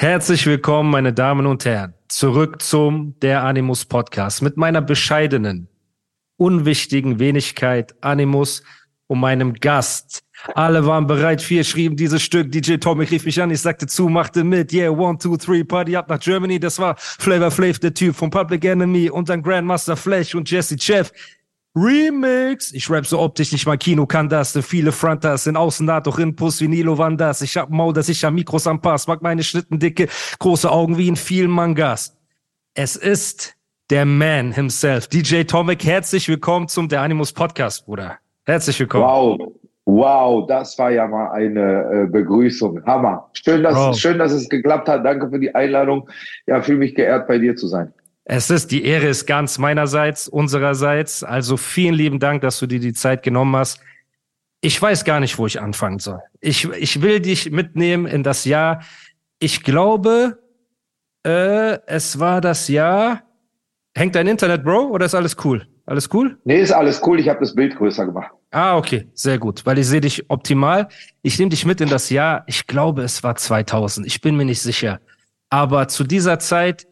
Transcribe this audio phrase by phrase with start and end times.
[0.00, 5.66] Herzlich willkommen, meine Damen und Herren, zurück zum Der Animus Podcast mit meiner bescheidenen,
[6.36, 8.62] unwichtigen Wenigkeit Animus
[9.08, 10.22] und meinem Gast.
[10.54, 12.52] Alle waren bereit, vier schrieben dieses Stück.
[12.52, 14.72] DJ Tommy rief mich an, ich sagte zu, machte mit.
[14.72, 16.60] Yeah, one, two, three, Party up nach Germany.
[16.60, 20.78] Das war Flavor Flav, der Typ von Public Enemy und dann Grandmaster Flash und Jesse
[20.78, 21.10] Chef.
[21.82, 22.72] Remix.
[22.72, 24.52] Ich rap so optisch, nicht mal Kino kann das.
[24.52, 27.42] Denn viele Fronters sind außen da, doch in Puss wie Nilo Wandas.
[27.42, 29.06] Ich hab Maul, dass ich am Mikros am Pass.
[29.06, 32.16] Mag meine Schnitten dicke, große Augen wie in vielen Mangas.
[32.74, 33.56] Es ist
[33.90, 35.06] der Man himself.
[35.06, 38.18] DJ Tomic, herzlich willkommen zum Der Animus Podcast, Bruder.
[38.44, 39.04] Herzlich willkommen.
[39.04, 39.52] Wow.
[39.90, 42.84] Wow, das war ja mal eine äh, Begrüßung.
[42.84, 43.30] Hammer.
[43.32, 43.96] Schön dass, Wow.
[43.96, 45.02] schön, dass es geklappt hat.
[45.02, 46.10] Danke für die Einladung.
[46.46, 47.94] Ja, fühle mich geehrt, bei dir zu sein.
[48.30, 51.24] Es ist, die Ehre ist ganz meinerseits, unsererseits.
[51.24, 53.80] Also vielen lieben Dank, dass du dir die Zeit genommen hast.
[54.60, 56.20] Ich weiß gar nicht, wo ich anfangen soll.
[56.40, 58.82] Ich, ich will dich mitnehmen in das Jahr.
[59.38, 60.42] Ich glaube,
[61.24, 63.22] äh, es war das Jahr.
[63.94, 65.66] Hängt dein Internet, Bro, oder ist alles cool?
[65.86, 66.38] Alles cool?
[66.44, 67.18] Nee, ist alles cool.
[67.18, 68.30] Ich habe das Bild größer gemacht.
[68.50, 70.88] Ah, okay, sehr gut, weil ich sehe dich optimal.
[71.22, 72.44] Ich nehme dich mit in das Jahr.
[72.46, 74.06] Ich glaube, es war 2000.
[74.06, 75.00] Ich bin mir nicht sicher.
[75.48, 76.86] Aber zu dieser Zeit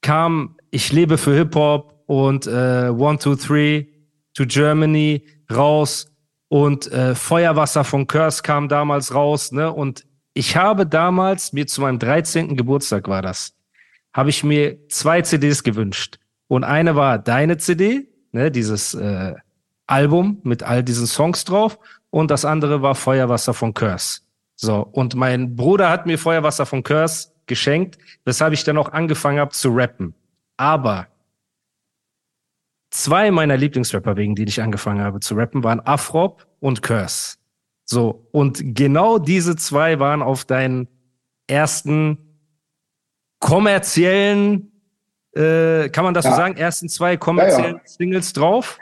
[0.00, 3.86] kam Ich lebe für Hip-Hop und äh, One, Two, Three
[4.34, 6.10] to Germany raus
[6.48, 9.52] und äh, Feuerwasser von Curse kam damals raus.
[9.52, 9.72] Ne?
[9.72, 10.04] Und
[10.34, 12.56] ich habe damals, mir zu meinem 13.
[12.56, 13.52] Geburtstag war das,
[14.12, 16.18] habe ich mir zwei CDs gewünscht.
[16.48, 19.34] Und eine war deine CD, ne, dieses äh,
[19.86, 21.78] Album mit all diesen Songs drauf.
[22.10, 24.20] Und das andere war Feuerwasser von Curse.
[24.56, 29.38] So, und mein Bruder hat mir Feuerwasser von Curse geschenkt, weshalb ich dann auch angefangen
[29.38, 30.14] habe zu rappen.
[30.60, 31.06] Aber
[32.90, 37.38] zwei meiner Lieblingsrapper, wegen denen ich angefangen habe zu rappen, waren Afrop und Curse.
[37.86, 40.86] So, und genau diese zwei waren auf deinen
[41.46, 42.18] ersten
[43.40, 44.70] kommerziellen,
[45.34, 46.36] äh, kann man das so Ja.
[46.36, 48.78] sagen, ersten zwei kommerziellen Ja, Singles drauf?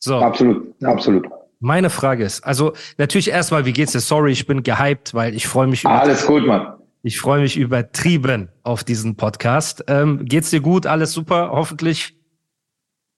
[0.00, 1.26] So, Absolut, absolut.
[1.60, 4.00] meine Frage ist, also natürlich erstmal, wie geht's dir?
[4.00, 6.74] Sorry, ich bin gehypt, weil ich freue mich über, Alles gut, Mann.
[7.02, 9.84] Ich freue mich übertrieben auf diesen Podcast.
[9.88, 10.86] Ähm, geht's dir gut?
[10.86, 11.50] Alles super?
[11.52, 12.16] Hoffentlich.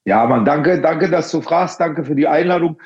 [0.07, 1.81] Ja, Mann, danke, danke, dass du fragst.
[1.81, 2.79] Danke für die Einladung.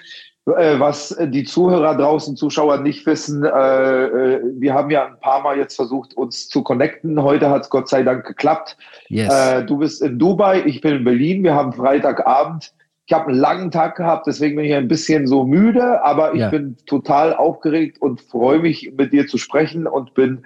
[0.56, 5.42] Äh, was die Zuhörer draußen, Zuschauer nicht wissen, äh, äh, wir haben ja ein paar
[5.42, 7.22] Mal jetzt versucht, uns zu connecten.
[7.22, 8.76] Heute hat es Gott sei Dank geklappt.
[9.08, 9.32] Yes.
[9.32, 11.42] Äh, du bist in Dubai, ich bin in Berlin.
[11.44, 12.72] Wir haben Freitagabend.
[13.06, 16.40] Ich habe einen langen Tag gehabt, deswegen bin ich ein bisschen so müde, aber ich
[16.40, 16.50] Ja.
[16.50, 20.44] bin total aufgeregt und freue mich, mit dir zu sprechen und bin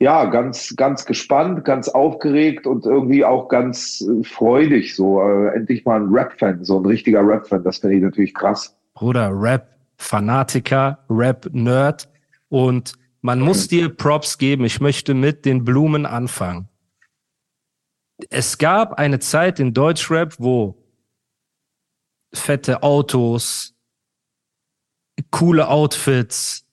[0.00, 4.96] ja ganz, ganz gespannt, ganz aufgeregt und irgendwie auch ganz äh, freudig.
[4.96, 7.62] So äh, endlich mal ein Rap-Fan, so ein richtiger Rap-Fan.
[7.62, 8.76] Das finde ich natürlich krass.
[8.94, 12.08] Bruder, Rap-Fanatiker, Rap-Nerd.
[12.48, 14.64] Und man muss dir Props geben.
[14.64, 16.68] Ich möchte mit den Blumen anfangen.
[18.30, 20.76] Es gab eine Zeit in Deutschrap, wo
[22.32, 23.74] fette Autos,
[25.30, 26.66] coole Outfits,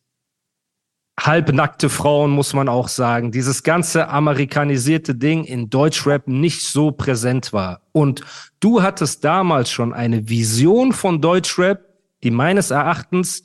[1.20, 7.54] halbnackte Frauen, muss man auch sagen, dieses ganze amerikanisierte Ding in Deutschrap nicht so präsent
[7.54, 7.82] war.
[7.92, 8.22] Und
[8.60, 11.86] du hattest damals schon eine Vision von Deutschrap,
[12.24, 13.44] die meines Erachtens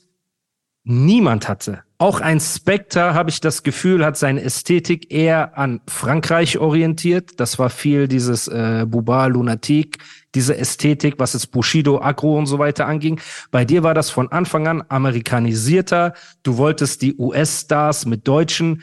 [0.85, 1.83] niemand hatte.
[2.03, 7.39] Auch ein Spectre, habe ich das Gefühl, hat seine Ästhetik eher an Frankreich orientiert.
[7.39, 9.99] Das war viel dieses äh, Buba, Lunatic,
[10.35, 13.21] diese Ästhetik, was jetzt Bushido, Agro und so weiter anging.
[13.53, 16.15] Bei dir war das von Anfang an amerikanisierter.
[16.43, 18.83] Du wolltest die US-Stars mit deutschen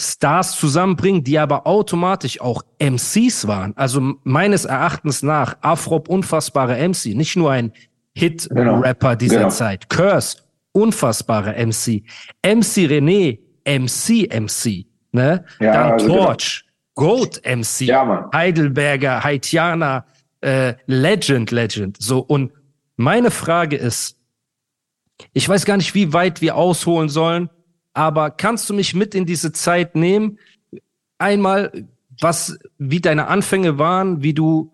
[0.00, 3.76] Stars zusammenbringen, die aber automatisch auch MCs waren.
[3.76, 7.74] Also meines Erachtens nach Afrop unfassbare MC, nicht nur ein
[8.14, 9.50] Hit-Rapper dieser genau.
[9.50, 9.90] Zeit.
[9.90, 10.38] Curse,
[10.74, 12.02] unfassbare MC.
[12.42, 14.86] MC René, MC MC.
[15.12, 15.44] Ne?
[15.60, 16.24] Ja, Dann also genau.
[16.26, 18.30] Torch, Goat MC, Ja.
[18.34, 20.04] Heidelberger, Haitianer,
[20.40, 21.96] äh, Legend, Legend.
[22.00, 22.52] So, und
[22.96, 24.18] meine Frage ist,
[25.32, 27.48] ich weiß gar nicht, wie weit wir ausholen sollen,
[27.92, 30.38] aber kannst du mich mit in diese Zeit nehmen?
[31.18, 31.86] Einmal,
[32.20, 34.73] was, wie deine Anfänge waren, wie du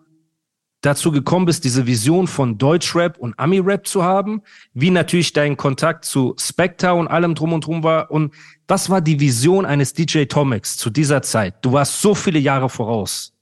[0.81, 4.41] dazu gekommen bist, diese Vision von Deutschrap und Ami-Rap zu haben,
[4.73, 8.11] wie natürlich dein Kontakt zu Spectre und allem drum und drum war.
[8.11, 8.33] Und
[8.67, 11.55] was war die Vision eines DJ Tomics zu dieser Zeit?
[11.61, 13.33] Du warst so viele Jahre voraus.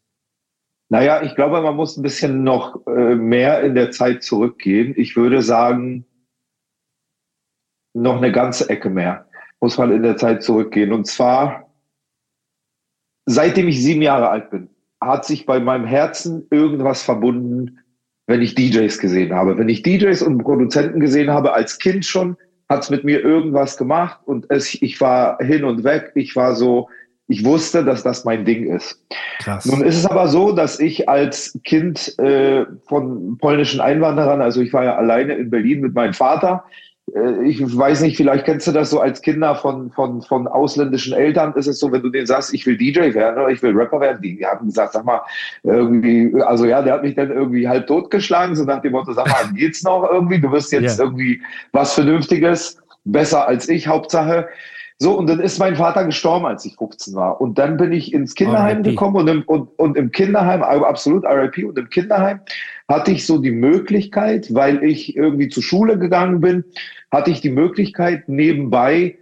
[0.89, 4.94] Naja, ich glaube, man muss ein bisschen noch äh, mehr in der Zeit zurückgehen.
[4.97, 6.06] Ich würde sagen,
[7.94, 10.94] noch eine ganze Ecke mehr muss man in der Zeit zurückgehen.
[10.94, 11.69] Und zwar,
[13.25, 14.69] seitdem ich sieben Jahre alt bin,
[15.01, 17.80] hat sich bei meinem Herzen irgendwas verbunden,
[18.28, 19.57] wenn ich DJs gesehen habe.
[19.57, 22.38] Wenn ich DJs und Produzenten gesehen habe, als Kind schon,
[22.69, 26.12] hat es mit mir irgendwas gemacht und es, ich war hin und weg.
[26.13, 26.88] Ich war so,
[27.28, 29.04] ich wusste, dass das mein Ding ist.
[29.40, 29.66] Krass.
[29.66, 34.72] Nun ist es aber so, dass ich als Kind äh, von polnischen Einwanderern, also ich
[34.74, 36.63] war ja alleine in Berlin mit meinem Vater,
[37.44, 41.54] ich weiß nicht, vielleicht kennst du das so als Kinder von, von, von ausländischen Eltern,
[41.54, 44.00] ist es so, wenn du denen sagst, ich will DJ werden oder ich will Rapper
[44.00, 45.22] werden, die haben gesagt, sag mal,
[45.64, 49.28] irgendwie, also ja, der hat mich dann irgendwie halb totgeschlagen, so nach dem Motto, sag
[49.28, 51.06] mal, geht's noch irgendwie, du wirst jetzt yeah.
[51.06, 51.42] irgendwie
[51.72, 54.48] was Vernünftiges, besser als ich, Hauptsache.
[55.01, 57.40] So, und dann ist mein Vater gestorben, als ich 15 war.
[57.40, 61.66] Und dann bin ich ins Kinderheim gekommen und im, und, und im Kinderheim, absolut RIP,
[61.66, 62.42] und im Kinderheim
[62.90, 66.66] hatte ich so die Möglichkeit, weil ich irgendwie zur Schule gegangen bin,
[67.12, 69.18] hatte ich die Möglichkeit nebenbei,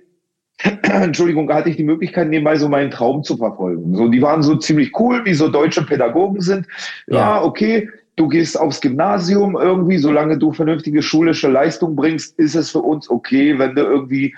[0.82, 3.94] Entschuldigung, hatte ich die Möglichkeit nebenbei so meinen Traum zu verfolgen.
[3.96, 6.66] So, die waren so ziemlich cool, wie so deutsche Pädagogen sind.
[7.06, 12.56] Ja, ja okay, du gehst aufs Gymnasium irgendwie, solange du vernünftige schulische Leistung bringst, ist
[12.56, 14.34] es für uns okay, wenn du irgendwie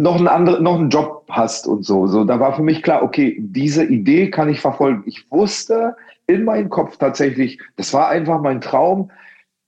[0.00, 2.06] noch einen anderen, noch einen Job hast und so.
[2.06, 5.02] So, da war für mich klar, okay, diese Idee kann ich verfolgen.
[5.06, 5.94] Ich wusste
[6.26, 9.10] in meinem Kopf tatsächlich, das war einfach mein Traum,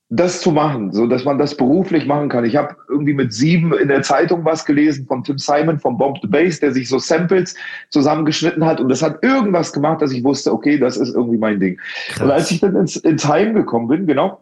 [0.08, 2.44] das zu machen, so dass man das beruflich machen kann.
[2.44, 6.18] Ich habe irgendwie mit sieben in der Zeitung was gelesen von Tim Simon von Bomb
[6.20, 7.54] the Bass, der sich so Samples
[7.90, 11.60] zusammengeschnitten hat und das hat irgendwas gemacht, dass ich wusste, okay, das ist irgendwie mein
[11.60, 11.78] Ding.
[12.08, 12.22] Krass.
[12.22, 14.38] Und als ich dann ins, ins Heim gekommen bin, genau,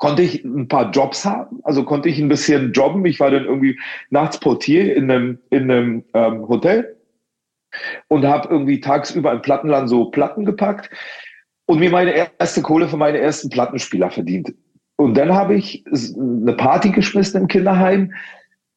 [0.00, 3.04] konnte ich ein paar Jobs haben, also konnte ich ein bisschen jobben.
[3.04, 6.96] Ich war dann irgendwie nachts Portier in einem, in einem ähm, Hotel
[8.08, 10.90] und habe irgendwie tagsüber im Plattenland so Platten gepackt
[11.66, 14.54] und mir meine erste Kohle für meine ersten Plattenspieler verdient.
[14.96, 18.12] Und dann habe ich eine Party geschmissen im Kinderheim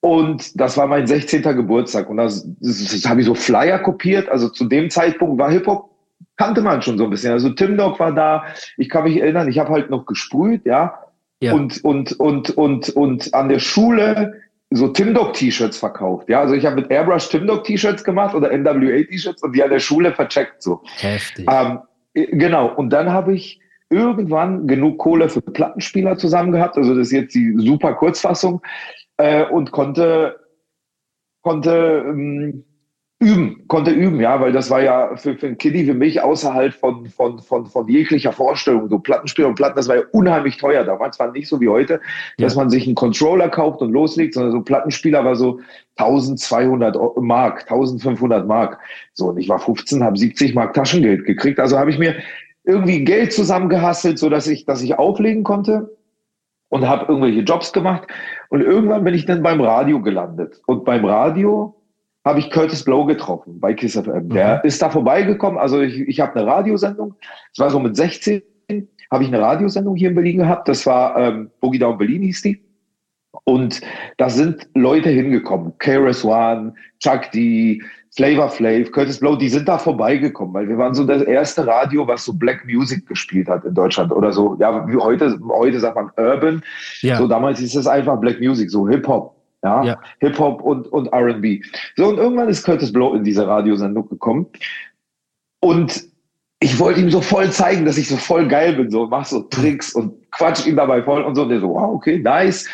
[0.01, 1.41] und das war mein 16.
[1.41, 4.27] Geburtstag und das, das, habe ich so Flyer kopiert.
[4.27, 5.89] Also zu dem Zeitpunkt war Hip-Hop
[6.35, 7.31] kannte man schon so ein bisschen.
[7.31, 8.43] Also Tim Dog war da.
[8.77, 11.02] Ich kann mich erinnern, ich habe halt noch gesprüht, ja.
[11.43, 11.53] Ja.
[11.53, 16.29] Und, und, und, und, und an der Schule so Tim Dog T-Shirts verkauft.
[16.29, 19.61] Ja, also ich habe mit Airbrush Tim Dog T-Shirts gemacht oder NWA T-Shirts und die
[19.61, 20.81] an der Schule vercheckt so.
[20.97, 21.45] Heftig.
[21.51, 21.79] Ähm,
[22.13, 22.73] genau.
[22.73, 23.59] Und dann habe ich
[23.89, 26.77] irgendwann genug Kohle für Plattenspieler zusammen gehabt.
[26.77, 28.61] Also das ist jetzt die super Kurzfassung
[29.17, 30.39] äh, und konnte
[31.41, 32.63] konnte ähm,
[33.23, 36.73] üben, konnte üben, ja, weil das war ja für, für ein Kiddie wie mich außerhalb
[36.73, 38.89] von, von, von, von jeglicher Vorstellung.
[38.89, 40.83] So Plattenspieler und Platten, das war ja unheimlich teuer.
[40.83, 42.01] Damals war nicht so wie heute,
[42.37, 42.59] dass ja.
[42.59, 45.59] man sich einen Controller kauft und loslegt, sondern so Plattenspieler war so
[45.95, 48.79] 1200 Mark, 1500 Mark.
[49.13, 51.59] So, und ich war 15, habe 70 Mark Taschengeld gekriegt.
[51.59, 52.15] Also habe ich mir
[52.63, 55.95] irgendwie Geld zusammengehasselt, so dass ich, dass ich auflegen konnte
[56.69, 58.07] und habe irgendwelche Jobs gemacht.
[58.49, 60.61] Und irgendwann bin ich dann beim Radio gelandet.
[60.65, 61.75] Und beim Radio
[62.25, 64.29] habe ich Curtis Blow getroffen bei Kiss FM.
[64.29, 64.67] Der mhm.
[64.67, 65.59] ist da vorbeigekommen.
[65.59, 67.15] Also ich, ich habe eine Radiosendung.
[67.51, 68.41] Es war so mit 16
[69.11, 70.67] habe ich eine Radiosendung hier in Berlin gehabt.
[70.67, 72.63] Das war ähm, Boogie Down Berlin hieß die.
[73.43, 73.81] Und
[74.17, 75.73] da sind Leute hingekommen.
[75.77, 77.81] KRS One, Chuck D,
[78.15, 82.07] Flavor Flav, Curtis Blow, die sind da vorbeigekommen, weil wir waren so das erste Radio,
[82.07, 84.55] was so Black Music gespielt hat in Deutschland oder so.
[84.59, 86.63] Ja, wie heute, heute sagt man Urban.
[87.01, 87.17] Ja.
[87.17, 89.32] So damals hieß es einfach Black Music, so Hip Hop.
[89.63, 90.01] Ja, ja.
[90.19, 91.63] Hip-Hop und, und RB.
[91.95, 94.47] So, und irgendwann ist Curtis Blow in diese Radiosendung gekommen.
[95.61, 96.03] Und
[96.59, 99.41] ich wollte ihm so voll zeigen, dass ich so voll geil bin, so mach so
[99.43, 101.43] Tricks und quatsch ihn dabei voll und so.
[101.43, 102.69] Und der so, wow, okay, nice.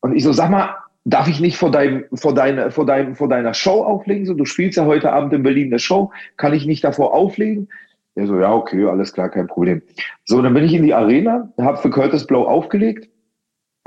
[0.00, 3.28] Und ich so, sag mal, darf ich nicht vor deinem, vor deiner, vor deinem, vor
[3.28, 4.24] deiner Show auflegen?
[4.24, 7.68] So, du spielst ja heute Abend in Berlin eine Show, kann ich nicht davor auflegen?
[8.14, 9.82] Er so, ja, okay, alles klar, kein Problem.
[10.24, 13.08] So, dann bin ich in die Arena, habe für Curtis Blow aufgelegt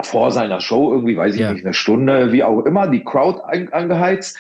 [0.02, 1.52] vor seiner Show, irgendwie, weiß ich ja.
[1.52, 4.38] nicht, eine Stunde, wie auch immer, die Crowd angeheizt.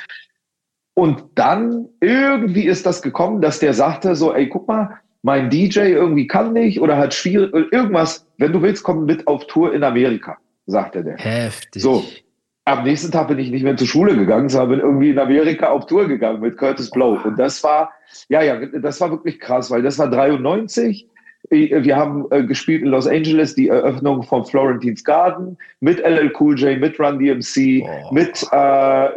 [0.93, 5.79] Und dann irgendwie ist das gekommen, dass der sagte so, ey, guck mal, mein DJ
[5.79, 9.83] irgendwie kann nicht oder hat schwierig, irgendwas, wenn du willst, komm mit auf Tour in
[9.83, 11.17] Amerika, sagte der.
[11.17, 11.81] Heftig.
[11.81, 12.03] So.
[12.65, 15.69] Am nächsten Tag bin ich nicht mehr zur Schule gegangen, sondern bin irgendwie in Amerika
[15.69, 17.17] auf Tour gegangen mit Curtis Blow.
[17.23, 17.91] Und das war,
[18.27, 21.07] ja, ja, das war wirklich krass, weil das war 93
[21.49, 26.59] Wir haben äh, gespielt in Los Angeles die Eröffnung von Florentines Garden mit LL Cool
[26.59, 28.13] J, mit Run DMC, oh.
[28.13, 29.09] mit äh,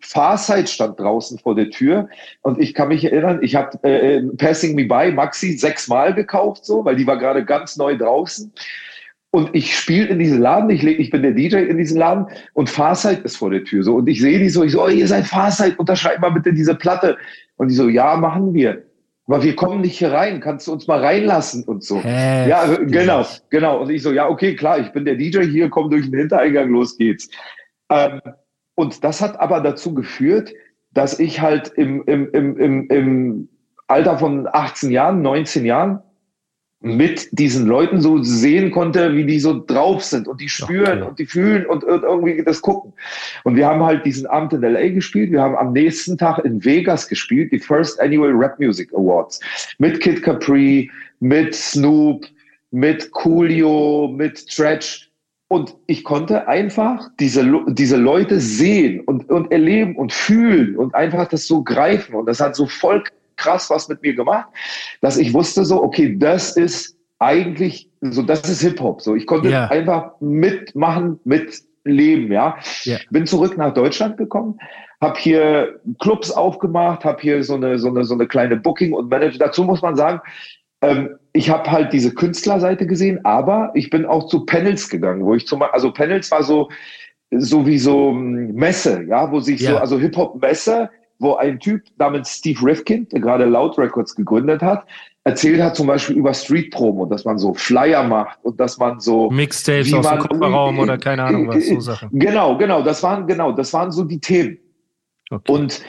[0.00, 2.08] Farsight stand draußen vor der Tür.
[2.42, 6.84] Und ich kann mich erinnern, ich habe äh, Passing Me By Maxi sechsmal gekauft, so,
[6.84, 8.52] weil die war gerade ganz neu draußen.
[9.36, 12.70] Und ich spiele in diesem Laden, ich, ich bin der DJ in diesem Laden und
[12.70, 13.82] Farsight ist vor der Tür.
[13.82, 13.96] So.
[13.96, 16.74] Und ich sehe die so, ich so, oh, ihr seid Farsight, unterschreibt mal bitte diese
[16.74, 17.18] Platte.
[17.56, 18.85] Und die so, ja, machen wir.
[19.26, 22.00] Aber wir kommen nicht hier rein, kannst du uns mal reinlassen und so.
[22.00, 22.48] Hä?
[22.48, 23.80] Ja, genau, genau.
[23.82, 26.70] Und ich so, ja, okay, klar, ich bin der DJ hier, komm durch den Hintereingang,
[26.70, 27.28] los geht's.
[27.90, 28.20] Ähm,
[28.76, 30.52] und das hat aber dazu geführt,
[30.92, 33.48] dass ich halt im, im, im, im, im
[33.88, 36.02] Alter von 18 Jahren, 19 Jahren
[36.86, 41.08] mit diesen Leuten so sehen konnte, wie die so drauf sind und die spüren okay.
[41.08, 42.92] und die fühlen und irgendwie das gucken.
[43.44, 45.32] Und wir haben halt diesen Abend in LA gespielt.
[45.32, 49.40] Wir haben am nächsten Tag in Vegas gespielt, die First Annual Rap Music Awards
[49.78, 50.90] mit Kid Capri,
[51.20, 52.26] mit Snoop,
[52.70, 55.10] mit Coolio, mit Stretch.
[55.48, 61.28] Und ich konnte einfach diese, diese Leute sehen und, und erleben und fühlen und einfach
[61.28, 62.14] das so greifen.
[62.16, 63.02] Und das hat so voll
[63.36, 64.48] krass was mit mir gemacht,
[65.00, 69.00] dass ich wusste so, okay, das ist eigentlich so, das ist Hip-Hop.
[69.00, 69.68] So, ich konnte yeah.
[69.68, 72.58] einfach mitmachen, mitleben, ja.
[72.84, 73.00] Yeah.
[73.10, 74.58] Bin zurück nach Deutschland gekommen,
[75.00, 79.10] habe hier Clubs aufgemacht, habe hier so eine, so eine, so eine kleine Booking und
[79.10, 79.38] Manager.
[79.38, 80.20] Dazu muss man sagen,
[80.82, 85.34] ähm, ich habe halt diese Künstlerseite gesehen, aber ich bin auch zu Panels gegangen, wo
[85.34, 86.68] ich zum also Panels war so,
[87.30, 89.72] so wie so hm, Messe, ja, wo sich yeah.
[89.72, 94.86] so, also Hip-Hop-Messe, wo ein Typ namens Steve Rifkin, der gerade Loud Records gegründet hat,
[95.24, 99.00] erzählt hat zum Beispiel über Street Promo, dass man so Flyer macht und dass man
[99.00, 102.10] so Mixtapes aus dem Kofferraum oder keine Ahnung was so Sachen.
[102.12, 104.58] Genau, genau, das waren genau, das waren so die Themen.
[105.30, 105.52] Okay.
[105.52, 105.82] Und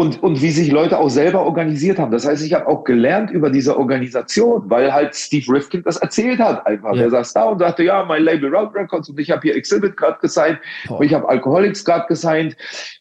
[0.00, 2.10] und, und wie sich Leute auch selber organisiert haben.
[2.10, 6.40] Das heißt, ich habe auch gelernt über diese Organisation, weil halt Steve Rifkin das erzählt
[6.40, 6.94] hat einfach.
[6.94, 7.02] Ja.
[7.02, 9.98] Er saß da und sagte, ja, mein Label Route Records und ich habe hier Exhibit
[9.98, 12.56] gerade gesigned und ich habe Alcoholics gerade gesigned.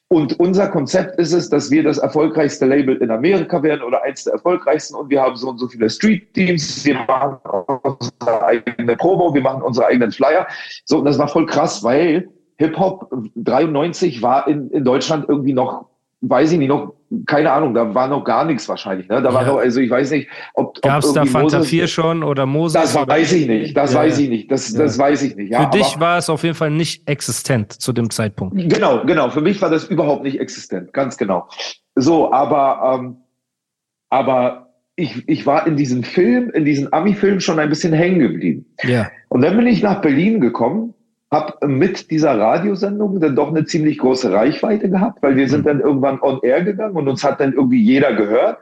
[0.10, 4.26] Und unser Konzept ist es, dass wir das erfolgreichste Label in Amerika werden oder eins
[4.26, 7.38] der erfolgreichsten und wir haben so und so viele Street Teams, wir machen
[7.82, 10.46] unsere eigene Promo, wir machen unsere eigenen Flyer.
[10.84, 12.28] So, und das war voll krass, weil
[12.58, 15.86] Hip-Hop 93 war in, in Deutschland irgendwie noch
[16.22, 16.94] weiß ich nicht, noch,
[17.26, 19.08] keine Ahnung, da war noch gar nichts wahrscheinlich.
[19.08, 19.22] Ne?
[19.22, 19.34] Da ja.
[19.34, 20.82] war noch, also ich weiß nicht, ob.
[20.82, 22.74] Gab es da Fanta 4 schon oder Moses?
[22.74, 23.08] Das oder?
[23.08, 24.00] weiß ich nicht, das ja.
[24.00, 24.80] weiß ich nicht, das, ja.
[24.80, 25.52] das weiß ich nicht.
[25.52, 28.56] Ja, für dich war es auf jeden Fall nicht existent zu dem Zeitpunkt.
[28.58, 31.48] Genau, genau, für mich war das überhaupt nicht existent, ganz genau.
[31.96, 33.18] So, aber, ähm,
[34.10, 38.66] aber ich, ich war in diesem Film, in diesem Ami-Film schon ein bisschen hängen geblieben.
[38.84, 39.10] Ja.
[39.30, 40.94] Und dann bin ich nach Berlin gekommen
[41.32, 45.68] habe mit dieser Radiosendung dann doch eine ziemlich große Reichweite gehabt, weil wir sind mhm.
[45.68, 48.60] dann irgendwann on air gegangen und uns hat dann irgendwie jeder gehört.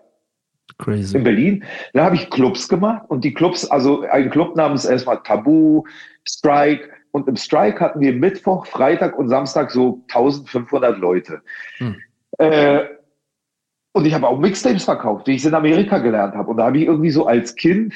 [0.80, 1.18] Crazy.
[1.18, 1.64] In Berlin.
[1.94, 5.84] Dann habe ich Clubs gemacht und die Clubs, also ein Club namens erstmal Tabu,
[6.28, 11.42] Strike und im Strike hatten wir Mittwoch, Freitag und Samstag so 1500 Leute.
[11.78, 11.96] Hm.
[12.38, 12.86] Äh,
[13.94, 16.52] und ich habe auch Mixtapes verkauft, wie ich in Amerika gelernt habe.
[16.52, 17.96] Und da habe ich irgendwie so als Kind.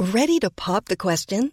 [0.00, 1.52] Ready to pop the question?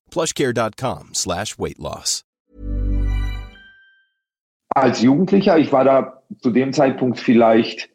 [0.11, 2.23] plushcare.com slash weight loss.
[4.73, 7.89] Als Jugendlicher, ich war da zu dem Zeitpunkt vielleicht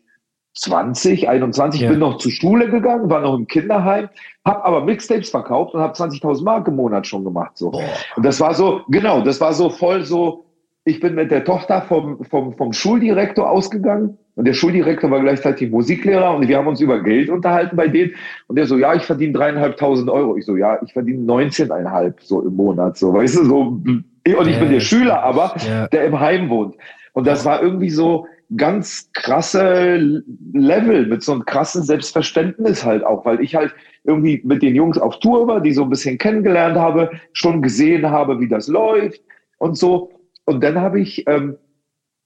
[0.57, 1.91] 20, 21, ja.
[1.91, 4.09] bin noch zur Schule gegangen, war noch im Kinderheim,
[4.45, 7.57] habe aber Mixtapes verkauft und habe 20.000 Mark im Monat schon gemacht.
[7.57, 7.71] So.
[8.17, 10.47] Und das war so, genau, das war so voll so,
[10.85, 15.71] ich bin mit der Tochter vom, vom, vom Schuldirektor ausgegangen und der Schuldirektor war gleichzeitig
[15.71, 18.13] Musiklehrer und wir haben uns über Geld unterhalten bei denen.
[18.47, 20.37] Und der so, ja, ich verdiene dreieinhalbtausend Euro.
[20.37, 22.99] Ich so, ja, ich verdiene 19,5 so im Monat.
[22.99, 23.61] So, weißt du, so.
[23.61, 25.55] Und ich bin der Schüler, aber
[25.91, 26.77] der im Heim wohnt.
[27.15, 28.27] Und das war irgendwie so,
[28.57, 33.75] ganz krasse Level, mit so einem krassen Selbstverständnis halt auch, weil ich halt
[34.05, 38.09] irgendwie mit den Jungs auf Tour war, die so ein bisschen kennengelernt habe, schon gesehen
[38.09, 39.21] habe, wie das läuft
[39.59, 40.11] und so.
[40.45, 41.57] Und dann habe ich ähm,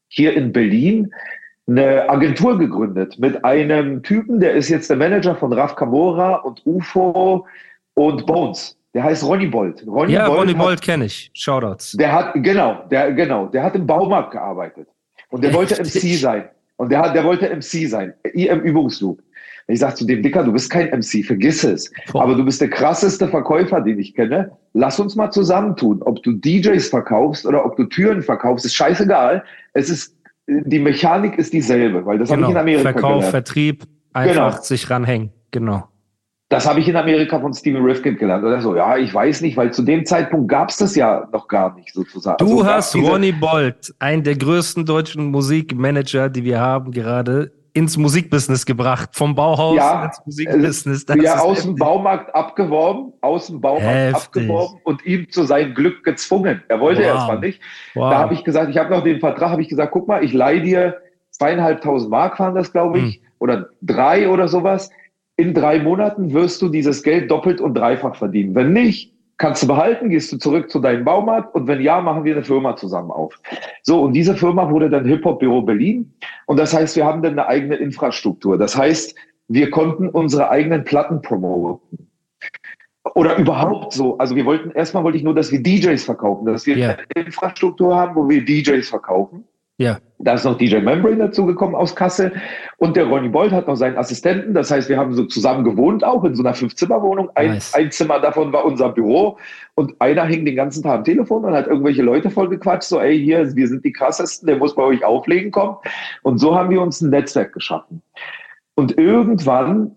[0.08, 1.10] hier in Berlin
[1.70, 6.62] eine Agentur gegründet mit einem Typen, der ist jetzt der Manager von Raf Kamora und
[6.66, 7.46] UFO
[7.94, 8.76] und Bones.
[8.92, 9.86] Der heißt Ronny Bolt.
[9.86, 11.30] Ronny ja, Bolt Ronny Bolt kenne ich.
[11.32, 11.92] Shoutouts.
[11.92, 14.88] Der hat, genau, der, genau, der hat im Baumarkt gearbeitet.
[15.28, 16.48] Und der wollte MC sein.
[16.76, 18.14] Und der hat, der wollte MC sein.
[18.32, 19.20] im Übungsloop.
[19.68, 21.92] Ich sag zu dem Dicker, du bist kein MC, vergiss es.
[22.10, 22.24] Boah.
[22.24, 24.50] Aber du bist der krasseste Verkäufer, den ich kenne.
[24.72, 26.02] Lass uns mal zusammentun.
[26.02, 29.44] Ob du DJs verkaufst oder ob du Türen verkaufst, ist scheißegal.
[29.74, 30.16] Es ist,
[30.50, 32.42] die Mechanik ist dieselbe, weil das genau.
[32.42, 33.30] habe ich in Amerika Verkauf, gelernt.
[33.30, 34.62] Vertrieb, einfach genau.
[34.62, 35.30] sich ranhängen.
[35.50, 35.84] Genau.
[36.48, 38.44] Das habe ich in Amerika von Steven Rifkin gelernt.
[38.44, 41.46] Oder so, ja, ich weiß nicht, weil zu dem Zeitpunkt gab es das ja noch
[41.46, 42.44] gar nicht sozusagen.
[42.44, 47.96] Du also, hast Ronny Bolt, einen der größten deutschen Musikmanager, die wir haben, gerade ins
[47.96, 49.10] Musikbusiness gebracht.
[49.12, 51.06] Vom Bauhaus ja, ins Musikbusiness.
[51.06, 54.42] Das ja, aus dem Baumarkt abgeworben, aus dem Baumarkt heftig.
[54.42, 56.62] abgeworben und ihm zu seinem Glück gezwungen.
[56.68, 57.08] Er wollte wow.
[57.08, 57.60] erstmal nicht.
[57.94, 58.10] Wow.
[58.10, 60.32] Da habe ich gesagt, ich habe noch den Vertrag, habe ich gesagt, guck mal, ich
[60.32, 60.96] leihe dir
[61.30, 63.22] zweieinhalbtausend Mark waren das, glaube ich, hm.
[63.38, 64.90] oder drei oder sowas
[65.40, 68.54] in drei Monaten wirst du dieses Geld doppelt und dreifach verdienen.
[68.54, 72.24] Wenn nicht, kannst du behalten, gehst du zurück zu deinem Baumarkt und wenn ja, machen
[72.24, 73.40] wir eine Firma zusammen auf.
[73.82, 76.12] So, und diese Firma wurde dann Hip Hop Büro Berlin.
[76.50, 78.58] Und das heißt, wir haben dann eine eigene Infrastruktur.
[78.58, 79.14] Das heißt,
[79.46, 82.10] wir konnten unsere eigenen Platten promoten.
[83.14, 84.18] Oder überhaupt so.
[84.18, 86.98] Also wir wollten, erstmal wollte ich nur, dass wir DJs verkaufen, dass wir yeah.
[87.14, 89.44] eine Infrastruktur haben, wo wir DJs verkaufen.
[89.80, 89.98] Ja.
[90.18, 92.34] Da ist noch DJ Membrane dazugekommen aus Kassel
[92.76, 94.52] und der Ronny Bolt hat noch seinen Assistenten.
[94.52, 97.30] Das heißt, wir haben so zusammen gewohnt, auch in so einer Fünfzimmerwohnung.
[97.34, 97.72] Ein, nice.
[97.72, 99.38] ein Zimmer davon war unser Büro
[99.76, 102.90] und einer hing den ganzen Tag am Telefon und hat irgendwelche Leute vollgequatscht.
[102.90, 105.76] So, ey, hier, wir sind die krassesten, der muss bei euch auflegen kommen.
[106.22, 108.02] Und so haben wir uns ein Netzwerk geschaffen.
[108.74, 109.96] Und irgendwann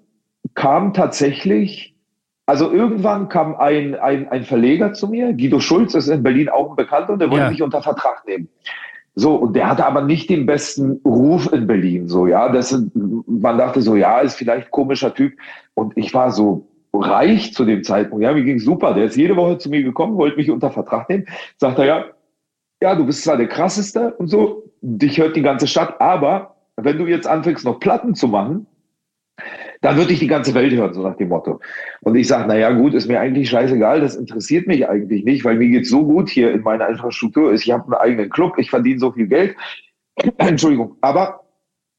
[0.53, 1.97] kam tatsächlich,
[2.45, 6.69] also irgendwann kam ein, ein, ein Verleger zu mir, Guido Schulz ist in Berlin auch
[6.69, 7.49] ein Bekannter und der wollte ja.
[7.49, 8.47] mich unter Vertrag nehmen.
[9.15, 12.49] So, und der hatte aber nicht den besten Ruf in Berlin, so, ja.
[12.49, 15.33] Das, man dachte so, ja, ist vielleicht komischer Typ.
[15.75, 18.23] Und ich war so reich zu dem Zeitpunkt.
[18.23, 18.93] Ja, mir ging super.
[18.93, 21.25] Der ist jede Woche zu mir gekommen, wollte mich unter Vertrag nehmen.
[21.57, 22.05] Sagt er, ja,
[22.81, 26.97] ja, du bist zwar der krasseste und so, dich hört die ganze Stadt, aber wenn
[26.97, 28.67] du jetzt anfängst, noch Platten zu machen,
[29.83, 31.59] dann würde ich die ganze Welt hören, so nach dem Motto.
[32.01, 35.57] Und ich sage, naja, gut, ist mir eigentlich scheißegal, das interessiert mich eigentlich nicht, weil
[35.57, 37.53] mir geht's so gut hier in meiner Infrastruktur.
[37.53, 39.55] Ich habe einen eigenen Club, ich verdiene so viel Geld.
[40.37, 40.95] Entschuldigung.
[41.01, 41.43] Aber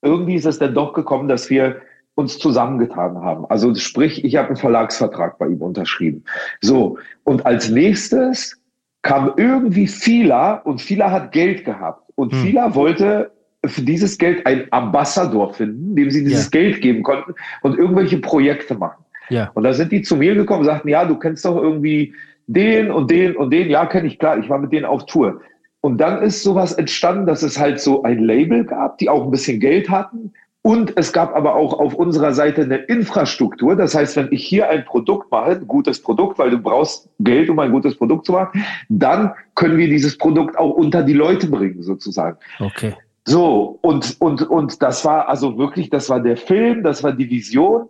[0.01, 1.83] irgendwie ist es dann doch gekommen, dass wir
[2.15, 3.45] uns zusammengetan haben.
[3.51, 6.25] Also sprich, ich habe einen Verlagsvertrag bei ihm unterschrieben.
[6.63, 8.63] So, und als nächstes
[9.03, 12.11] kam irgendwie Fila und Fila hat Geld gehabt.
[12.15, 12.39] Und hm.
[12.41, 13.34] Fila wollte
[13.67, 16.51] für dieses Geld einen Ambassador finden, dem sie dieses ja.
[16.51, 19.05] Geld geben konnten und irgendwelche Projekte machen.
[19.29, 19.51] Ja.
[19.55, 22.15] Und da sind die zu mir gekommen, sagten, ja, du kennst doch irgendwie
[22.47, 23.71] den und den und den.
[23.71, 24.39] Ja, kenne ich klar.
[24.39, 25.41] Ich war mit denen auf Tour.
[25.81, 29.31] Und dann ist sowas entstanden, dass es halt so ein Label gab, die auch ein
[29.31, 30.33] bisschen Geld hatten.
[30.63, 33.77] Und es gab aber auch auf unserer Seite eine Infrastruktur.
[33.77, 37.51] Das heißt, wenn ich hier ein Produkt mache, ein gutes Produkt, weil du brauchst Geld,
[37.51, 41.49] um ein gutes Produkt zu machen, dann können wir dieses Produkt auch unter die Leute
[41.49, 42.39] bringen, sozusagen.
[42.61, 42.95] Okay.
[43.27, 47.31] So, und, und, und das war also wirklich, das war der Film, das war die
[47.31, 47.89] Vision.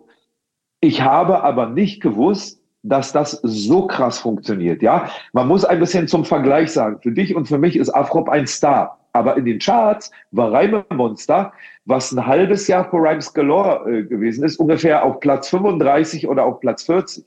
[0.79, 4.81] Ich habe aber nicht gewusst, dass das so krass funktioniert.
[4.81, 6.99] Ja, man muss ein bisschen zum Vergleich sagen.
[7.01, 8.99] Für dich und für mich ist Afrop ein Star.
[9.11, 11.53] Aber in den Charts war Reime Monster,
[11.85, 16.45] was ein halbes Jahr vor Rhymes Galore äh, gewesen ist, ungefähr auf Platz 35 oder
[16.45, 17.25] auf Platz 40.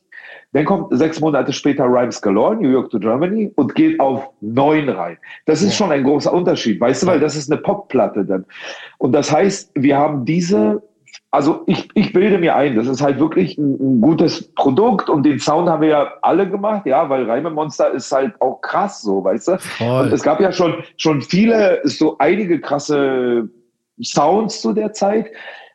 [0.53, 4.89] Dann kommt sechs Monate später Rhymes Galore, New York to Germany, und geht auf neun
[4.89, 5.19] rein.
[5.47, 5.77] Das ist ja.
[5.77, 8.47] schon ein großer Unterschied, weißt du, weil das ist eine Popplatte dann.
[8.99, 10.83] Und das heißt, wir haben diese,
[11.31, 15.25] also ich, ich bilde mir ein, das ist halt wirklich ein, ein gutes Produkt und
[15.25, 19.03] den Sound haben wir ja alle gemacht, ja, weil Reime Monster ist halt auch krass
[19.03, 19.59] so, weißt du.
[19.59, 20.07] Voll.
[20.07, 23.51] Und es gab ja schon, schon viele, so einige krasse
[24.03, 25.27] Sounds zu der Zeit.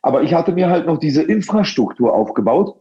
[0.02, 2.76] Aber ich hatte mir halt noch diese Infrastruktur aufgebaut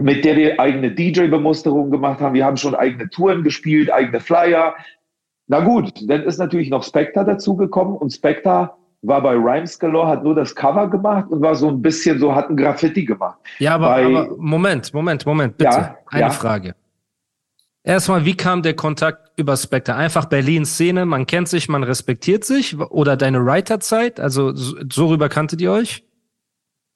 [0.00, 2.34] mit der wir eigene DJ-Bemusterung gemacht haben.
[2.34, 4.74] Wir haben schon eigene Touren gespielt, eigene Flyer.
[5.46, 8.70] Na gut, dann ist natürlich noch Spectre dazugekommen und Spectre
[9.02, 12.34] war bei Rhymes Galore, hat nur das Cover gemacht und war so ein bisschen so,
[12.34, 13.38] hat ein Graffiti gemacht.
[13.58, 15.70] Ja, aber, bei, aber Moment, Moment, Moment, bitte.
[15.70, 16.30] Ja, Eine ja.
[16.30, 16.74] Frage.
[17.82, 19.94] Erstmal, wie kam der Kontakt über Spectre?
[19.94, 24.20] Einfach Berlin-Szene, man kennt sich, man respektiert sich oder deine Writer-Zeit?
[24.20, 26.04] Also so rüber kanntet ihr euch?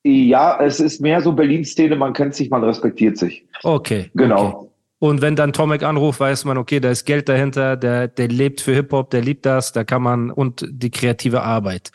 [0.07, 3.47] Ja, es ist mehr so Berlin-Szene, man kennt sich, man respektiert sich.
[3.63, 4.11] Okay.
[4.15, 4.47] Genau.
[4.49, 4.69] Okay.
[4.99, 8.61] Und wenn dann Tomek anruft, weiß man, okay, da ist Geld dahinter, der, der lebt
[8.61, 11.91] für Hip-Hop, der liebt das, da kann man und die kreative Arbeit.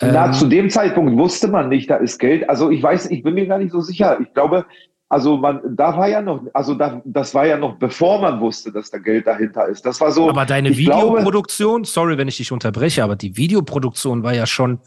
[0.00, 2.48] Na, Ähm, zu dem Zeitpunkt wusste man nicht, da ist Geld.
[2.48, 4.18] Also ich weiß, ich bin mir gar nicht so sicher.
[4.20, 4.66] Ich glaube,
[5.08, 8.70] also man, da war ja noch, also da, das war ja noch bevor man wusste,
[8.72, 9.84] dass da Geld dahinter ist.
[9.86, 10.28] Das war so.
[10.28, 14.46] aber deine ich glaube- Videoproduktion, sorry, wenn ich dich unterbreche, aber die Videoproduktion war ja
[14.46, 14.78] schon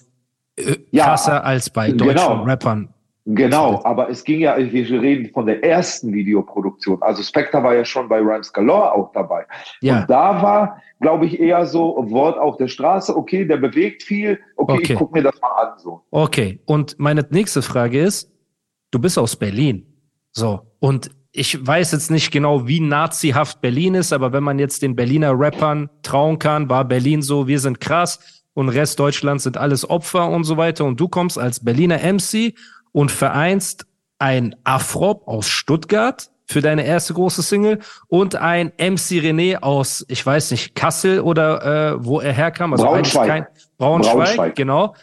[0.92, 2.06] Ja, krasser als bei genau.
[2.06, 2.94] deutschen Rappern.
[3.26, 7.00] Genau, aber es ging ja, wir reden von der ersten Videoproduktion.
[7.04, 9.46] Also Spectre war ja schon bei Rhymes Galore auch dabei.
[9.82, 14.02] Ja, Und da war, glaube ich, eher so Wort auf der Straße, okay, der bewegt
[14.02, 14.94] viel, okay, Okay.
[14.94, 15.78] ich gucke mir das mal an.
[15.78, 16.02] So.
[16.10, 16.60] okay.
[16.66, 18.32] Und meine nächste Frage ist,
[18.90, 19.86] du bist aus Berlin.
[20.32, 20.62] So.
[20.80, 24.96] Und ich weiß jetzt nicht genau, wie nazihaft Berlin ist, aber wenn man jetzt den
[24.96, 29.90] Berliner Rappern trauen kann, war Berlin so, wir sind krass und Rest Deutschlands sind alles
[29.90, 30.84] Opfer und so weiter.
[30.84, 32.54] Und du kommst als Berliner MC
[32.92, 33.86] und vereinst
[34.20, 40.26] ein Afrop aus Stuttgart für deine erste große Single und ein MC René aus, ich
[40.26, 42.74] weiß nicht, Kassel oder äh, wo er herkam.
[42.74, 43.28] Also beides Braunschweig.
[43.28, 44.56] kein, Braunschweig, Braunschweig.
[44.56, 44.94] genau.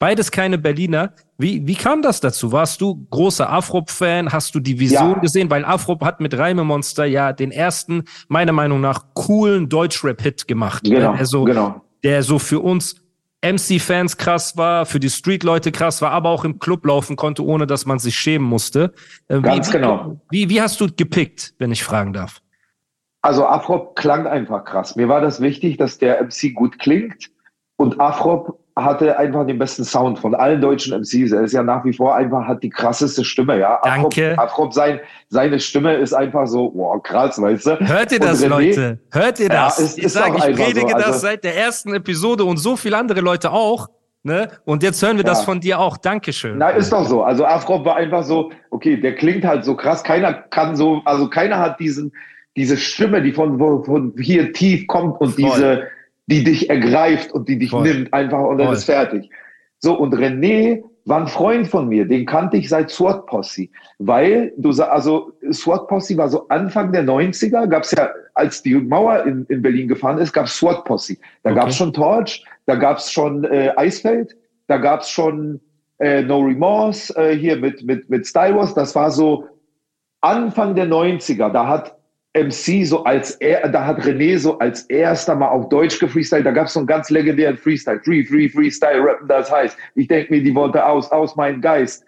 [0.00, 1.12] Beides keine Berliner.
[1.38, 2.50] Wie, wie kam das dazu?
[2.50, 4.32] Warst du großer Afrop-Fan?
[4.32, 5.18] Hast du die Vision Ja.
[5.20, 5.50] gesehen?
[5.50, 10.82] Weil Afrop hat mit Reimemonster ja den ersten, meiner Meinung nach, coolen Deutschrap-Hit gemacht.
[10.84, 11.80] Genau, der, so, genau.
[12.02, 12.96] der so für uns
[13.44, 17.66] MC-Fans krass war, für die Street-Leute krass war, aber auch im Club laufen konnte, ohne
[17.66, 18.94] dass man sich schämen musste.
[19.28, 20.20] Äh, Ganz wie, genau.
[20.30, 22.40] Wie, wie hast du gepickt, wenn ich fragen darf?
[23.22, 24.96] Also Afrop klang einfach krass.
[24.96, 27.30] Mir war das wichtig, dass der MC gut klingt
[27.76, 31.30] und Afrop hatte einfach den besten Sound von allen deutschen MCs.
[31.32, 33.78] Er ist ja nach wie vor einfach, hat die krasseste Stimme, ja.
[33.84, 34.36] Danke.
[34.36, 37.78] Afrop, sein, seine Stimme ist einfach so, wow, krass, weißt du.
[37.80, 38.98] Hört ihr das, René- Leute?
[39.12, 39.78] Hört ihr Ja, das?
[39.78, 42.74] ist- ich ist sage, ich predige so, also- das seit der ersten Episode und so
[42.76, 43.88] viele andere Leute auch.
[44.26, 44.48] Ne?
[44.64, 45.44] Und jetzt hören wir das Ja.
[45.44, 45.96] von dir auch.
[45.98, 46.56] Dankeschön.
[46.58, 47.22] Na, ist doch so.
[47.22, 50.02] Also Afrop war einfach so, okay, der klingt halt so krass.
[50.02, 52.10] Keiner kann so, also keiner hat diesen,
[52.56, 55.50] diese Stimme, die von, von, von hier tief kommt und Voll.
[55.50, 55.82] diese,
[56.26, 57.82] die dich ergreift und die dich Voll.
[57.82, 58.76] nimmt einfach und dann Voll.
[58.76, 59.30] ist fertig.
[59.78, 64.52] So, und René war ein Freund von mir, den kannte ich seit SWAT Posse, weil
[64.56, 69.44] du also SWAT Posse war so Anfang der 90er, gab's ja, als die Mauer in,
[69.50, 71.16] in Berlin gefahren ist, gab's SWAT Posse.
[71.42, 71.60] Da Okay.
[71.60, 74.34] gab's schon Torch, da gab's schon äh, Eisfeld,
[74.66, 75.60] da gab's schon
[75.98, 78.72] äh, No Remorse äh, hier mit, mit, mit Style Wars.
[78.72, 79.46] Das war so
[80.22, 81.50] Anfang der 90er.
[81.50, 81.96] Da hat
[82.34, 86.44] MC so als er, da hat René so als erster mal auf Deutsch gefreestylt.
[86.44, 88.00] Da gab es so einen ganz legendären Freestyle.
[88.04, 89.76] Free, free, freestyle, rappen, das heißt.
[89.94, 92.04] Ich denke mir die Worte aus, aus meinem Geist.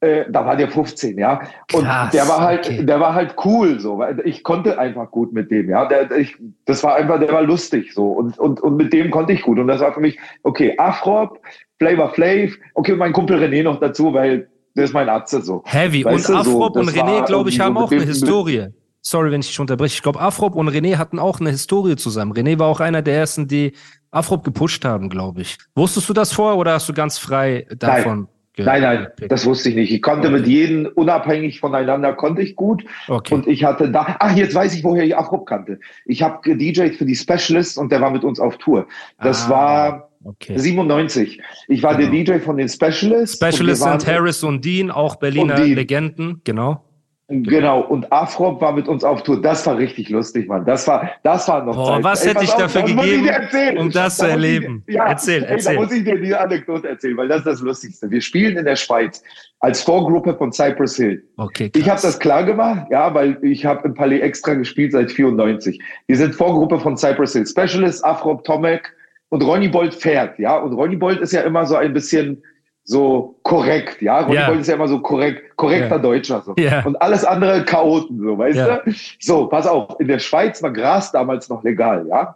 [0.00, 1.40] Äh, da war der 15, ja.
[1.72, 2.84] Und Krass, der war halt, okay.
[2.84, 3.98] der war halt cool, so.
[3.98, 5.86] weil Ich konnte einfach gut mit dem, ja.
[5.86, 8.12] Der, ich, das war einfach, der war lustig, so.
[8.12, 9.58] Und, und, und mit dem konnte ich gut.
[9.58, 11.40] Und das war für mich, okay, Afrop,
[11.78, 15.62] Flavor Flav, okay, mein Kumpel René noch dazu, weil der ist mein Arzt, so.
[15.66, 16.04] Heavy.
[16.04, 18.68] Weißt und du, so, Afrop und René, glaube ich, haben auch eine Historie.
[19.10, 19.94] Sorry, wenn ich dich unterbreche.
[19.94, 22.34] Ich glaube, Afrop und René hatten auch eine Historie zusammen.
[22.34, 23.72] René war auch einer der ersten, die
[24.10, 25.56] Afrop gepusht haben, glaube ich.
[25.74, 28.28] Wusstest du das vorher oder hast du ganz frei davon?
[28.58, 29.32] Nein, nein, gepickt?
[29.32, 29.92] das wusste ich nicht.
[29.92, 32.84] Ich konnte mit jedem unabhängig voneinander konnte ich gut.
[33.06, 33.32] Okay.
[33.32, 35.78] Und ich hatte da, ach, jetzt weiß ich, woher ich Afrop kannte.
[36.04, 38.88] Ich habe gedjed für die Specialists und der war mit uns auf Tour.
[39.22, 40.58] Das Ah, war okay.
[40.58, 41.40] 97.
[41.68, 42.10] Ich war Genau.
[42.10, 43.36] der DJ von den Specialists.
[43.40, 45.74] und wir Specialist waren- sind Harris und Dean, auch Berliner Und.
[45.74, 46.84] Legenden, genau.
[47.30, 49.42] Genau, und Afrop war mit uns auf Tour.
[49.42, 50.64] Das war richtig lustig, Mann.
[50.64, 52.04] Das war, das war noch Boah, Zeit.
[52.04, 53.78] was Ey, hätte ich auf, dafür das ich gegeben, erzählen.
[53.78, 54.82] um das zu Da ich erleben?
[54.88, 55.74] dir- Ja, Erzähl, ey, erzähl.
[55.76, 58.10] Da muss ich dir die Anekdote erzählen, weil das ist das Lustigste.
[58.10, 59.22] Wir spielen in der Schweiz
[59.60, 61.22] als Vorgruppe von Cypress Hill.
[61.36, 62.02] Okay, Ich habe krass.
[62.02, 65.78] das klar gemacht, ja, weil ich habe im Palais extra gespielt seit 94.
[66.06, 67.46] Wir sind Vorgruppe von Cypress Hill.
[67.46, 68.90] Specialist, Afrop, Tomek
[69.28, 70.56] und Ronny Bolt fährt, ja.
[70.56, 72.42] Und Ronny Bolt ist ja immer so ein bisschen
[72.88, 74.20] so korrekt, ja.
[74.20, 74.48] Ronny Ja.
[74.48, 75.98] Bolt ist ja immer so korrekt, korrekter Ja.
[75.98, 76.54] Deutscher, so.
[76.58, 76.82] Ja.
[76.86, 78.76] Und alles andere Chaoten, so, weißt Ja.
[78.78, 78.92] du?
[79.20, 80.00] So, pass auf.
[80.00, 82.34] In der Schweiz war Gras damals noch legal, ja.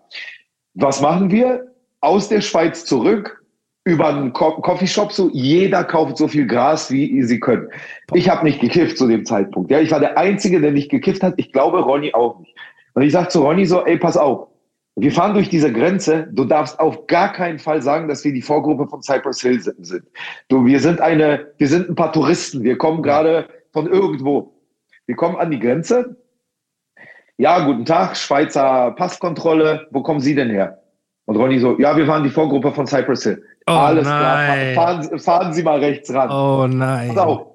[0.74, 1.68] Was machen wir?
[2.02, 3.42] Aus der Schweiz zurück,
[3.84, 7.68] über einen Co Coffeeshop so, jeder kauft so viel Gras, wie sie können.
[8.12, 9.70] Ich habe nicht gekifft zu dem Zeitpunkt.
[9.70, 11.34] Ja, ich war der Einzige, der nicht gekifft hat.
[11.38, 12.54] Ich glaube, Ronny auch nicht.
[12.94, 14.48] Und ich sag zu Ronny so, ey, pass auf.
[14.96, 16.28] Wir fahren durch diese Grenze.
[16.32, 20.06] Du darfst auf gar keinen Fall sagen, dass wir die Vorgruppe von Cypress Hill sind.
[20.48, 22.62] Du, wir sind eine, wir sind ein paar Touristen.
[22.62, 24.52] Wir kommen gerade von irgendwo.
[25.06, 26.16] Wir kommen an die Grenze.
[27.38, 29.88] Ja, guten Tag, Schweizer Passkontrolle.
[29.90, 30.82] Wo kommen Sie denn her?
[31.24, 33.42] Und Ronny so, ja, wir waren die Vorgruppe von Cypress Hill.
[33.66, 34.74] Oh Alles nein.
[34.74, 36.30] klar, fahren, fahren Sie mal rechts ran.
[36.30, 37.08] Oh nein.
[37.08, 37.46] Pass auf.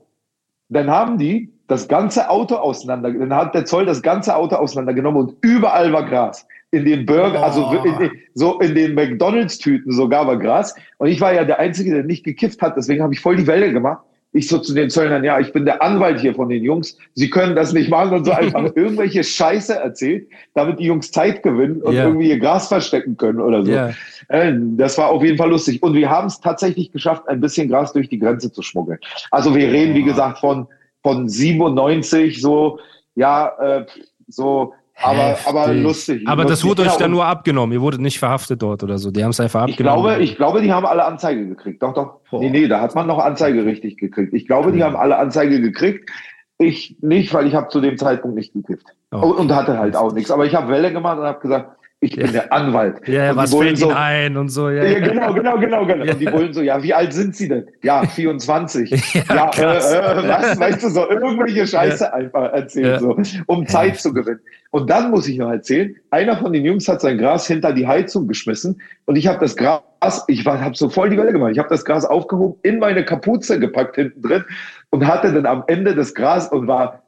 [0.70, 5.22] Dann haben die das ganze Auto auseinander, dann hat der Zoll das ganze Auto auseinandergenommen
[5.22, 6.48] und überall war Gras.
[6.72, 7.44] In den Burger, Oh.
[7.44, 10.76] also in den, so in den McDonalds-Tüten sogar war Gras.
[10.98, 13.48] Und ich war ja der Einzige, der nicht gekifft hat, deswegen habe ich voll die
[13.48, 14.04] Welle gemacht.
[14.34, 16.98] Ich so zu den Zöllnern, ja, ich bin der Anwalt hier von den Jungs.
[17.14, 21.42] Sie können das nicht machen und so einfach irgendwelche Scheiße erzählt, damit die Jungs Zeit
[21.42, 22.04] gewinnen und Ja.
[22.04, 23.72] irgendwie ihr Gras verstecken können oder so.
[23.72, 23.92] Ja.
[24.28, 25.82] Äh, Das war auf jeden Fall lustig.
[25.82, 29.00] Und wir haben es tatsächlich geschafft, ein bisschen Gras durch die Grenze zu schmuggeln.
[29.32, 30.68] Also wir reden, wie gesagt, von,
[31.02, 32.80] von 97, so,
[33.16, 33.86] ja, äh,
[34.28, 36.28] so, aber, aber lustig.
[36.28, 37.74] Aber das wurde euch Genau, dann und nur abgenommen.
[37.74, 39.12] Ihr wurdet nicht verhaftet dort oder so.
[39.12, 40.04] Die haben es einfach Ich abgenommen.
[40.04, 41.84] glaube, ich glaube, die haben alle Anzeige gekriegt.
[41.84, 42.20] Doch, doch.
[42.32, 42.40] Boah.
[42.40, 44.34] Nee, nee, da hat man noch Anzeige richtig gekriegt.
[44.34, 46.10] Ich glaube, die haben alle Anzeige gekriegt.
[46.58, 48.88] Ich nicht, weil ich habe zu dem Zeitpunkt nicht gekifft.
[49.12, 49.18] Oh.
[49.18, 50.32] Und, und hatte halt auch nichts.
[50.32, 53.08] Aber ich habe Welle gemacht und habe gesagt, ich bin der Anwalt.
[53.08, 54.70] ja, ja, und was fällt so, Ihnen ein und so.
[54.70, 55.08] Ja, Ja, ja.
[55.08, 56.12] genau, genau, genau, genau.
[56.12, 57.66] Und die Bullen so, ja, wie alt sind Sie denn?
[57.82, 59.14] Ja, 24.
[59.16, 63.00] Ja, ja, äh, äh, was, weißt du, so irgendwelche Scheiße einfach erzählen, Ja.
[63.00, 64.40] so, um Zeit zu gewinnen.
[64.72, 67.88] Und dann muss ich noch erzählen, einer von den Jungs hat sein Gras hinter die
[67.88, 69.82] Heizung geschmissen und ich habe das Gras,
[70.28, 73.60] ich habe so voll die Welle gemacht, ich habe das Gras aufgehoben, in meine Kapuze
[73.60, 74.44] gepackt hinten drin
[74.92, 77.02] und hatte dann am Ende das Gras und war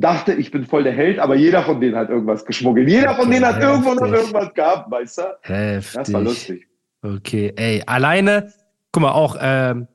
[0.00, 2.88] dachte, ich bin voll der Held, aber jeder von denen hat irgendwas geschmuggelt.
[2.88, 3.70] Jeder von denen hat Heftig.
[3.70, 5.22] irgendwo noch irgendwas gehabt, weißt du?
[5.42, 5.92] Heftig.
[5.94, 6.66] Das war lustig.
[7.02, 8.52] Okay, ey, alleine,
[8.92, 9.88] guck mal, auch ähm,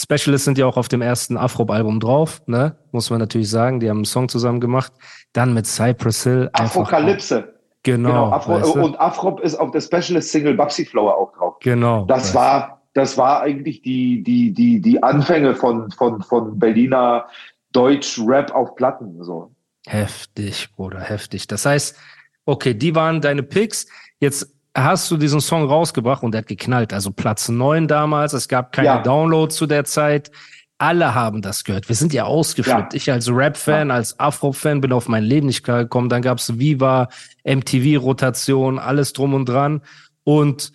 [0.00, 2.76] Specialists sind ja auch auf dem ersten Afro-Album drauf, ne?
[2.90, 3.80] Muss man natürlich sagen.
[3.80, 4.92] Die haben einen Song zusammen gemacht.
[5.34, 6.48] Dann mit Cypress Hill.
[6.54, 7.54] Afrokalypse.
[7.82, 8.08] Genau.
[8.08, 8.80] Genau, Afro, weißt du?
[8.82, 11.54] und Afrop ist auf der Specialist-Single Babsy Flower auch drauf.
[11.60, 12.04] genau.
[12.06, 17.26] Das war, das war eigentlich die, die, die, die Anfänge von, von, von Berliner
[17.72, 19.54] Deutsch-Rap auf Platten, so.
[19.86, 21.46] Heftig, Bruder, heftig.
[21.46, 21.96] Das heißt,
[22.44, 23.86] okay, die waren deine Picks.
[24.18, 26.92] Jetzt hast du diesen Song rausgebracht und der hat geknallt.
[26.92, 28.32] Also Platz neun damals.
[28.32, 29.02] Es gab keine Ja.
[29.02, 30.30] Downloads zu der Zeit.
[30.78, 31.88] Alle haben das gehört.
[31.88, 32.92] Wir sind ja ausgeflippt.
[32.92, 32.96] Ja.
[32.96, 36.08] Ich als Rap-Fan, als Afro-Fan bin auf mein Leben nicht klar gekommen.
[36.08, 37.08] Dann gab's Viva,
[37.44, 39.82] MTV-Rotation, alles drum und dran.
[40.24, 40.72] Und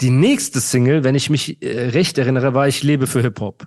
[0.00, 3.66] die nächste Single, wenn ich mich äh, recht erinnere, war Ich lebe für Hip-Hop.